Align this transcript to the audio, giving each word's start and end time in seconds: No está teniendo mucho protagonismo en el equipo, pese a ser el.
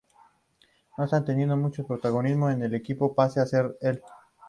No 0.97 1.03
está 1.03 1.23
teniendo 1.23 1.55
mucho 1.55 1.85
protagonismo 1.85 2.49
en 2.49 2.63
el 2.63 2.73
equipo, 2.73 3.13
pese 3.13 3.39
a 3.39 3.45
ser 3.45 3.77
el. 3.81 4.01